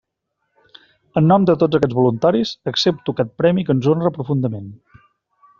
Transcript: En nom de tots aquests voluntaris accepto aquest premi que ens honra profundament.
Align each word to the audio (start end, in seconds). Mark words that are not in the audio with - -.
En 1.21 1.27
nom 1.31 1.45
de 1.49 1.55
tots 1.63 1.79
aquests 1.79 1.97
voluntaris 1.99 2.55
accepto 2.73 3.17
aquest 3.19 3.33
premi 3.43 3.69
que 3.69 3.79
ens 3.79 3.93
honra 3.93 4.17
profundament. 4.21 4.77